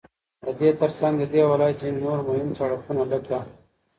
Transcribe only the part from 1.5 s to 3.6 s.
ولايت ځينو نور مهم سړكونه لكه: